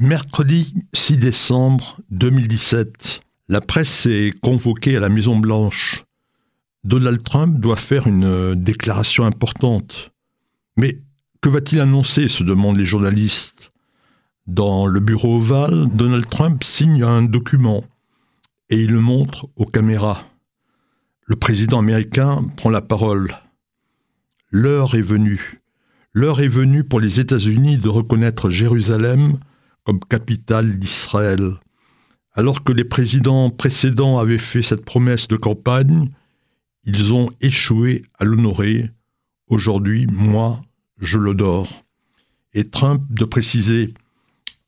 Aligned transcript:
Mercredi 0.00 0.86
6 0.92 1.16
décembre 1.18 2.00
2017, 2.12 3.20
la 3.48 3.60
presse 3.60 4.06
est 4.06 4.32
convoquée 4.40 4.96
à 4.96 5.00
la 5.00 5.08
Maison 5.08 5.36
Blanche. 5.36 6.04
Donald 6.84 7.24
Trump 7.24 7.58
doit 7.58 7.76
faire 7.76 8.06
une 8.06 8.54
déclaration 8.54 9.24
importante. 9.24 10.12
Mais 10.76 11.00
que 11.40 11.48
va-t-il 11.48 11.80
annoncer 11.80 12.28
se 12.28 12.44
demandent 12.44 12.76
les 12.76 12.84
journalistes. 12.84 13.72
Dans 14.46 14.86
le 14.86 15.00
bureau 15.00 15.38
ovale, 15.38 15.88
Donald 15.88 16.28
Trump 16.28 16.62
signe 16.62 17.02
un 17.02 17.22
document 17.22 17.82
et 18.70 18.76
il 18.76 18.92
le 18.92 19.00
montre 19.00 19.48
aux 19.56 19.66
caméras. 19.66 20.22
Le 21.26 21.34
président 21.34 21.80
américain 21.80 22.44
prend 22.56 22.70
la 22.70 22.82
parole. 22.82 23.34
L'heure 24.52 24.94
est 24.94 25.02
venue. 25.02 25.58
L'heure 26.12 26.40
est 26.40 26.46
venue 26.46 26.84
pour 26.84 27.00
les 27.00 27.18
États-Unis 27.18 27.78
de 27.78 27.88
reconnaître 27.88 28.48
Jérusalem 28.48 29.40
capitale 30.08 30.78
d'Israël. 30.78 31.54
Alors 32.32 32.64
que 32.64 32.72
les 32.72 32.84
présidents 32.84 33.50
précédents 33.50 34.18
avaient 34.18 34.38
fait 34.38 34.62
cette 34.62 34.84
promesse 34.84 35.28
de 35.28 35.36
campagne, 35.36 36.10
ils 36.84 37.12
ont 37.12 37.30
échoué 37.40 38.02
à 38.18 38.24
l'honorer. 38.24 38.90
Aujourd'hui, 39.48 40.06
moi, 40.10 40.60
je 40.98 41.18
l'honore. 41.18 41.68
Et 42.54 42.64
Trump 42.64 43.02
de 43.10 43.24
préciser 43.24 43.94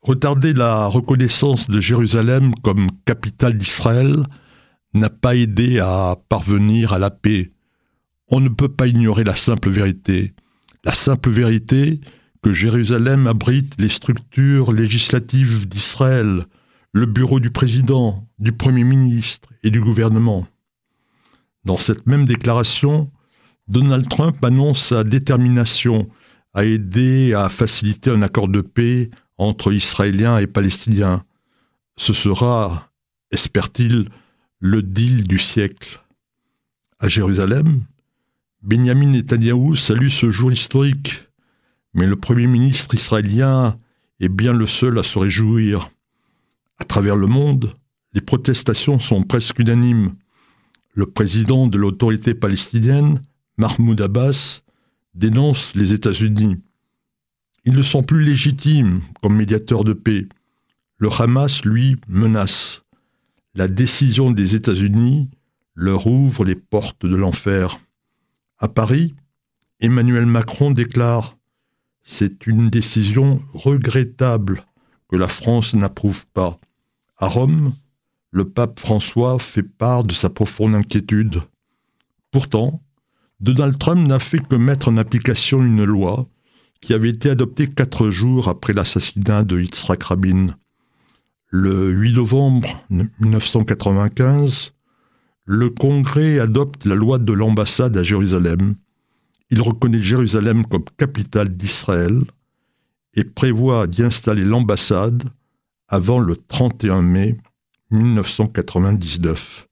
Retarder 0.00 0.54
la 0.54 0.86
reconnaissance 0.86 1.68
de 1.68 1.80
Jérusalem 1.80 2.54
comme 2.62 2.88
capitale 3.04 3.58
d'Israël 3.58 4.22
n'a 4.94 5.10
pas 5.10 5.34
aidé 5.34 5.80
à 5.80 6.16
parvenir 6.28 6.92
à 6.92 6.98
la 6.98 7.10
paix. 7.10 7.52
On 8.28 8.40
ne 8.40 8.48
peut 8.48 8.68
pas 8.68 8.86
ignorer 8.86 9.24
la 9.24 9.34
simple 9.34 9.70
vérité. 9.70 10.34
La 10.84 10.94
simple 10.94 11.30
vérité, 11.30 12.00
que 12.42 12.52
Jérusalem 12.52 13.26
abrite 13.26 13.74
les 13.78 13.88
structures 13.88 14.72
législatives 14.72 15.68
d'Israël, 15.68 16.46
le 16.92 17.06
bureau 17.06 17.40
du 17.40 17.50
président, 17.50 18.26
du 18.38 18.52
Premier 18.52 18.84
ministre 18.84 19.48
et 19.62 19.70
du 19.70 19.80
gouvernement. 19.80 20.46
Dans 21.64 21.76
cette 21.76 22.06
même 22.06 22.24
déclaration, 22.24 23.10
Donald 23.66 24.08
Trump 24.08 24.42
annonce 24.44 24.86
sa 24.86 25.04
détermination 25.04 26.08
à 26.54 26.64
aider 26.64 27.34
à 27.34 27.48
faciliter 27.48 28.10
un 28.10 28.22
accord 28.22 28.48
de 28.48 28.60
paix 28.60 29.10
entre 29.36 29.72
Israéliens 29.72 30.38
et 30.38 30.46
Palestiniens. 30.46 31.24
Ce 31.96 32.12
sera, 32.12 32.90
espère-t-il, 33.30 34.08
le 34.60 34.82
deal 34.82 35.26
du 35.26 35.38
siècle. 35.38 36.00
À 36.98 37.08
Jérusalem, 37.08 37.84
Benjamin 38.62 39.06
Netanyahu 39.06 39.76
salue 39.76 40.08
ce 40.08 40.30
jour 40.30 40.50
historique 40.50 41.27
mais 41.98 42.06
le 42.06 42.14
Premier 42.14 42.46
ministre 42.46 42.94
israélien 42.94 43.76
est 44.20 44.28
bien 44.28 44.52
le 44.52 44.68
seul 44.68 45.00
à 45.00 45.02
se 45.02 45.18
réjouir. 45.18 45.90
À 46.78 46.84
travers 46.84 47.16
le 47.16 47.26
monde, 47.26 47.74
les 48.12 48.20
protestations 48.20 49.00
sont 49.00 49.24
presque 49.24 49.58
unanimes. 49.58 50.14
Le 50.94 51.06
président 51.06 51.66
de 51.66 51.76
l'autorité 51.76 52.34
palestinienne, 52.34 53.20
Mahmoud 53.56 54.00
Abbas, 54.00 54.60
dénonce 55.14 55.74
les 55.74 55.92
États-Unis. 55.92 56.58
Ils 57.64 57.74
ne 57.74 57.82
sont 57.82 58.04
plus 58.04 58.22
légitimes 58.22 59.00
comme 59.20 59.34
médiateurs 59.34 59.82
de 59.82 59.92
paix. 59.92 60.28
Le 60.98 61.08
Hamas, 61.10 61.64
lui, 61.64 61.96
menace. 62.06 62.82
La 63.56 63.66
décision 63.66 64.30
des 64.30 64.54
États-Unis 64.54 65.30
leur 65.74 66.06
ouvre 66.06 66.44
les 66.44 66.54
portes 66.54 67.04
de 67.04 67.16
l'enfer. 67.16 67.76
À 68.58 68.68
Paris, 68.68 69.16
Emmanuel 69.80 70.26
Macron 70.26 70.70
déclare 70.70 71.37
c'est 72.10 72.46
une 72.46 72.70
décision 72.70 73.38
regrettable 73.52 74.64
que 75.10 75.16
la 75.16 75.28
France 75.28 75.74
n'approuve 75.74 76.26
pas. 76.28 76.58
À 77.18 77.28
Rome, 77.28 77.74
le 78.30 78.48
pape 78.48 78.80
François 78.80 79.38
fait 79.38 79.62
part 79.62 80.04
de 80.04 80.14
sa 80.14 80.30
profonde 80.30 80.74
inquiétude. 80.74 81.42
Pourtant, 82.30 82.82
Donald 83.40 83.78
Trump 83.78 84.08
n'a 84.08 84.20
fait 84.20 84.40
que 84.40 84.54
mettre 84.54 84.88
en 84.88 84.96
application 84.96 85.62
une 85.62 85.84
loi 85.84 86.26
qui 86.80 86.94
avait 86.94 87.10
été 87.10 87.28
adoptée 87.28 87.68
quatre 87.68 88.08
jours 88.08 88.48
après 88.48 88.72
l'assassinat 88.72 89.44
de 89.44 89.60
Yitzhak 89.60 90.02
Rabin. 90.04 90.56
Le 91.50 91.90
8 91.90 92.14
novembre 92.14 92.86
1995, 92.88 94.72
le 95.44 95.68
Congrès 95.68 96.38
adopte 96.38 96.86
la 96.86 96.94
loi 96.94 97.18
de 97.18 97.34
l'ambassade 97.34 97.98
à 97.98 98.02
Jérusalem, 98.02 98.76
il 99.50 99.60
reconnaît 99.62 100.02
Jérusalem 100.02 100.66
comme 100.66 100.84
capitale 100.96 101.56
d'Israël 101.56 102.22
et 103.14 103.24
prévoit 103.24 103.86
d'y 103.86 104.02
installer 104.02 104.44
l'ambassade 104.44 105.24
avant 105.88 106.18
le 106.18 106.36
31 106.36 107.02
mai 107.02 107.36
1999. 107.90 109.68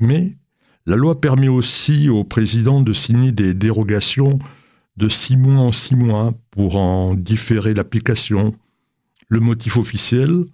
Mais 0.00 0.36
la 0.84 0.96
loi 0.96 1.20
permet 1.20 1.48
aussi 1.48 2.08
au 2.08 2.24
président 2.24 2.80
de 2.80 2.92
signer 2.92 3.32
des 3.32 3.54
dérogations 3.54 4.38
de 4.96 5.08
six 5.08 5.36
mois 5.36 5.60
en 5.60 5.72
six 5.72 5.94
mois 5.94 6.32
pour 6.50 6.76
en 6.76 7.14
différer 7.14 7.74
l'application. 7.74 8.54
Le 9.28 9.40
motif 9.40 9.76
officiel, 9.76 10.44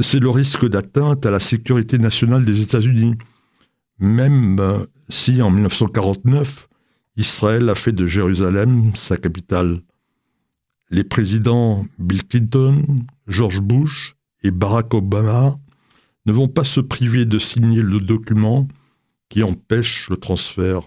c'est 0.00 0.20
le 0.20 0.30
risque 0.30 0.68
d'atteinte 0.68 1.26
à 1.26 1.30
la 1.30 1.40
sécurité 1.40 1.98
nationale 1.98 2.44
des 2.44 2.60
États-Unis, 2.60 3.14
même 3.98 4.60
si 5.08 5.42
en 5.42 5.50
1949, 5.50 6.68
Israël 7.16 7.68
a 7.68 7.74
fait 7.74 7.92
de 7.92 8.06
Jérusalem 8.06 8.94
sa 8.96 9.16
capitale. 9.16 9.80
Les 10.90 11.04
présidents 11.04 11.84
Bill 11.98 12.26
Clinton, 12.26 13.04
George 13.26 13.60
Bush 13.60 14.14
et 14.42 14.50
Barack 14.50 14.94
Obama 14.94 15.56
ne 16.26 16.32
vont 16.32 16.48
pas 16.48 16.64
se 16.64 16.80
priver 16.80 17.24
de 17.24 17.38
signer 17.38 17.82
le 17.82 18.00
document 18.00 18.68
qui 19.28 19.42
empêche 19.42 20.08
le 20.08 20.16
transfert. 20.16 20.82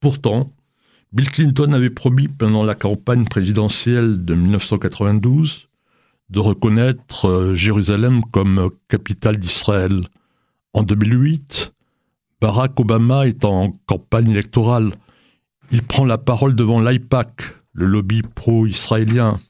Pourtant, 0.00 0.52
Bill 1.12 1.30
Clinton 1.30 1.72
avait 1.72 1.90
promis 1.90 2.28
pendant 2.28 2.64
la 2.64 2.74
campagne 2.74 3.24
présidentielle 3.24 4.24
de 4.24 4.34
1992 4.34 5.68
de 6.30 6.40
reconnaître 6.40 7.26
euh, 7.26 7.54
Jérusalem 7.54 8.22
comme 8.32 8.70
capitale 8.88 9.36
d'Israël. 9.36 10.00
En 10.72 10.82
2008, 10.82 11.72
Barack 12.40 12.80
Obama 12.80 13.26
est 13.26 13.44
en 13.44 13.78
campagne 13.86 14.30
électorale 14.30 14.92
il 15.72 15.82
prend 15.82 16.04
la 16.04 16.18
parole 16.18 16.54
devant 16.54 16.80
l'IPAC, 16.80 17.56
le 17.72 17.86
lobby 17.86 18.20
pro-israélien. 18.22 19.40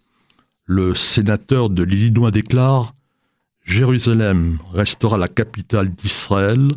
Le 0.65 0.94
sénateur 0.94 1.69
de 1.69 1.83
l'Illinois 1.83 2.31
déclare 2.31 2.94
Jérusalem 3.65 4.59
restera 4.72 5.19
la 5.19 5.27
capitale 5.27 5.91
d'Israël 5.91 6.69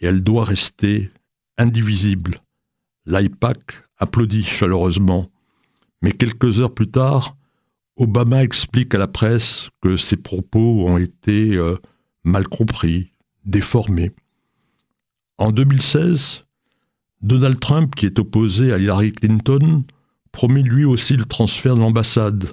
et 0.00 0.06
elle 0.06 0.22
doit 0.22 0.44
rester 0.44 1.10
indivisible. 1.58 2.40
L'IPAC 3.06 3.84
applaudit 3.98 4.42
chaleureusement. 4.42 5.30
Mais 6.02 6.10
quelques 6.12 6.60
heures 6.60 6.74
plus 6.74 6.90
tard, 6.90 7.36
Obama 7.96 8.42
explique 8.42 8.96
à 8.96 8.98
la 8.98 9.08
presse 9.08 9.70
que 9.80 9.96
ses 9.96 10.16
propos 10.16 10.88
ont 10.88 10.98
été 10.98 11.54
euh, 11.56 11.76
mal 12.24 12.48
compris, 12.48 13.12
déformés. 13.44 14.10
En 15.38 15.52
2016, 15.52 16.44
Donald 17.22 17.60
Trump, 17.60 17.94
qui 17.94 18.06
est 18.06 18.18
opposé 18.18 18.72
à 18.72 18.78
Hillary 18.78 19.12
Clinton, 19.12 19.84
promet 20.32 20.62
lui 20.62 20.84
aussi 20.84 21.16
le 21.16 21.24
transfert 21.24 21.76
de 21.76 21.80
l'ambassade. 21.80 22.52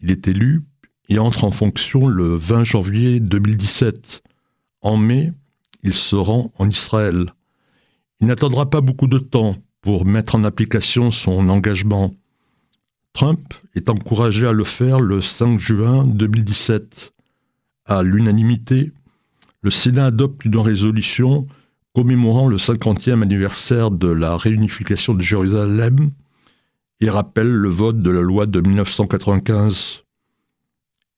Il 0.00 0.10
est 0.10 0.26
élu 0.26 0.62
et 1.10 1.18
entre 1.18 1.44
en 1.44 1.50
fonction 1.50 2.06
le 2.06 2.36
20 2.36 2.64
janvier 2.64 3.20
2017. 3.20 4.22
En 4.80 4.96
mai, 4.96 5.32
il 5.82 5.92
se 5.92 6.16
rend 6.16 6.50
en 6.58 6.68
Israël. 6.68 7.26
Il 8.20 8.26
n'attendra 8.26 8.70
pas 8.70 8.80
beaucoup 8.80 9.06
de 9.06 9.18
temps 9.18 9.56
pour 9.82 10.06
mettre 10.06 10.34
en 10.34 10.44
application 10.44 11.10
son 11.10 11.50
engagement. 11.50 12.14
Trump 13.12 13.52
est 13.74 13.90
encouragé 13.90 14.46
à 14.46 14.52
le 14.52 14.64
faire 14.64 15.00
le 15.00 15.20
5 15.20 15.58
juin 15.58 16.06
2017. 16.06 17.12
À 17.84 18.02
l'unanimité, 18.02 18.92
le 19.60 19.70
Sénat 19.70 20.06
adopte 20.06 20.44
une 20.46 20.56
résolution 20.56 21.46
commémorant 21.94 22.48
le 22.48 22.56
50e 22.56 23.22
anniversaire 23.22 23.90
de 23.92 24.08
la 24.08 24.36
réunification 24.36 25.14
de 25.14 25.22
Jérusalem 25.22 26.10
et 27.00 27.08
rappelle 27.08 27.50
le 27.50 27.68
vote 27.68 28.02
de 28.02 28.10
la 28.10 28.20
loi 28.20 28.46
de 28.46 28.60
1995. 28.60 30.04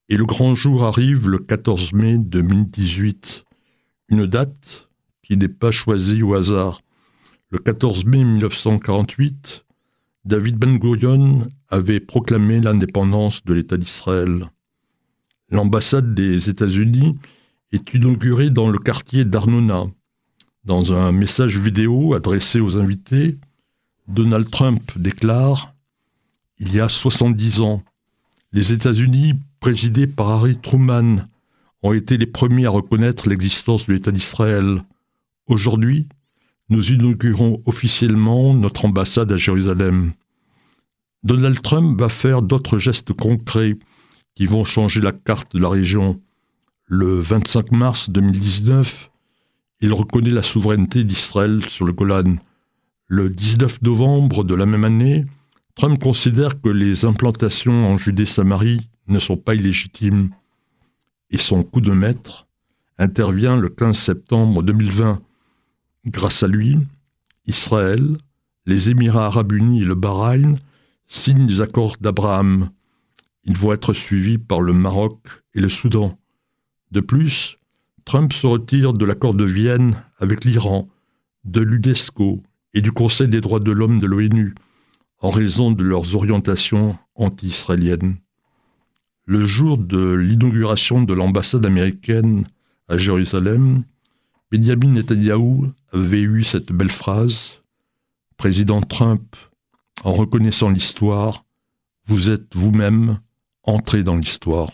Et 0.09 0.17
le 0.17 0.25
grand 0.25 0.53
jour 0.55 0.85
arrive 0.85 1.27
le 1.27 1.39
14 1.39 1.93
mai 1.93 2.17
2018, 2.19 3.45
une 4.09 4.25
date 4.27 4.89
qui 5.23 5.35
n'est 5.35 5.47
pas 5.49 5.71
choisie 5.71 6.21
au 6.21 6.35
hasard. 6.35 6.81
Le 7.49 7.57
14 7.57 8.05
mai 8.05 8.23
1948, 8.23 9.65
David 10.25 10.57
Ben 10.57 10.77
Gurion 10.77 11.41
avait 11.69 11.99
proclamé 11.99 12.61
l'indépendance 12.61 13.43
de 13.43 13.53
l'État 13.53 13.77
d'Israël. 13.77 14.49
L'ambassade 15.49 16.13
des 16.13 16.49
États-Unis 16.49 17.15
est 17.71 17.93
inaugurée 17.93 18.49
dans 18.49 18.69
le 18.69 18.79
quartier 18.79 19.25
d'Arnona, 19.25 19.87
dans 20.67 20.91
un 20.91 21.13
message 21.13 21.57
vidéo 21.57 22.13
adressé 22.13 22.59
aux 22.59 22.77
invités, 22.77 23.37
Donald 24.09 24.51
Trump 24.51 24.81
déclare 24.97 25.73
Il 26.59 26.75
y 26.75 26.81
a 26.81 26.89
70 26.89 27.61
ans, 27.61 27.83
les 28.51 28.73
États-Unis 28.73 29.35
présidés 29.61 30.07
par 30.07 30.29
Harry 30.29 30.57
Truman, 30.57 31.25
ont 31.83 31.93
été 31.93 32.17
les 32.17 32.25
premiers 32.25 32.65
à 32.65 32.69
reconnaître 32.69 33.29
l'existence 33.29 33.87
de 33.87 33.93
l'État 33.93 34.11
d'Israël. 34.11 34.83
Aujourd'hui, 35.45 36.09
nous 36.67 36.91
inaugurons 36.91 37.61
officiellement 37.65 38.53
notre 38.53 38.83
ambassade 38.83 39.31
à 39.31 39.37
Jérusalem. 39.37 40.11
Donald 41.23 41.61
Trump 41.61 41.97
va 41.97 42.09
faire 42.09 42.41
d'autres 42.41 42.77
gestes 42.77 43.13
concrets 43.13 43.77
qui 44.35 44.47
vont 44.47 44.65
changer 44.65 44.99
la 44.99 45.13
carte 45.13 45.55
de 45.55 45.61
la 45.61 45.69
région. 45.69 46.19
Le 46.87 47.21
25 47.21 47.71
mars 47.71 48.09
2019, 48.09 49.09
il 49.81 49.93
reconnaît 49.93 50.31
la 50.31 50.43
souveraineté 50.43 51.03
d'Israël 51.03 51.63
sur 51.65 51.85
le 51.85 51.93
Golan. 51.93 52.35
Le 53.07 53.29
19 53.29 53.81
novembre 53.83 54.43
de 54.43 54.55
la 54.55 54.65
même 54.65 54.83
année, 54.83 55.25
Trump 55.75 56.01
considère 56.01 56.59
que 56.59 56.69
les 56.69 57.05
implantations 57.05 57.87
en 57.87 57.97
Judée-Samarie 57.97 58.89
ne 59.07 59.19
sont 59.19 59.37
pas 59.37 59.55
illégitimes. 59.55 60.31
Et 61.29 61.37
son 61.37 61.63
coup 61.63 61.81
de 61.81 61.91
maître 61.91 62.47
intervient 62.97 63.57
le 63.57 63.69
15 63.69 63.97
septembre 63.97 64.63
2020. 64.63 65.21
Grâce 66.07 66.41
à 66.41 66.47
lui, 66.47 66.77
Israël, 67.45 68.17
les 68.65 68.89
Émirats 68.89 69.27
arabes 69.27 69.51
unis 69.51 69.81
et 69.81 69.85
le 69.85 69.95
Bahreïn 69.95 70.57
signent 71.07 71.47
les 71.47 71.61
accords 71.61 71.97
d'Abraham. 72.01 72.69
Ils 73.43 73.57
vont 73.57 73.73
être 73.73 73.93
suivis 73.93 74.37
par 74.37 74.61
le 74.61 74.73
Maroc 74.73 75.19
et 75.53 75.59
le 75.59 75.69
Soudan. 75.69 76.17
De 76.91 76.99
plus, 76.99 77.57
Trump 78.07 78.31
se 78.31 78.47
retire 78.47 78.93
de 78.93 79.03
l'accord 79.03 79.33
de 79.33 79.43
Vienne 79.43 80.01
avec 80.17 80.45
l'Iran, 80.45 80.87
de 81.43 81.59
l'UNESCO 81.59 82.41
et 82.73 82.79
du 82.79 82.93
Conseil 82.93 83.27
des 83.27 83.41
droits 83.41 83.59
de 83.59 83.71
l'homme 83.73 83.99
de 83.99 84.07
l'ONU 84.07 84.55
en 85.19 85.29
raison 85.29 85.73
de 85.73 85.83
leurs 85.83 86.15
orientations 86.15 86.97
anti-israéliennes. 87.15 88.15
Le 89.25 89.45
jour 89.45 89.77
de 89.77 90.13
l'inauguration 90.13 91.03
de 91.03 91.13
l'ambassade 91.13 91.65
américaine 91.65 92.45
à 92.87 92.97
Jérusalem, 92.97 93.83
Benjamin 94.53 94.93
Netanyahu 94.93 95.67
avait 95.91 96.21
eu 96.21 96.45
cette 96.45 96.71
belle 96.71 96.89
phrase 96.89 97.61
Président 98.37 98.79
Trump, 98.79 99.35
en 100.05 100.13
reconnaissant 100.13 100.69
l'histoire, 100.69 101.43
vous 102.05 102.29
êtes 102.29 102.55
vous-même 102.55 103.19
entré 103.63 104.03
dans 104.03 104.15
l'histoire. 104.15 104.69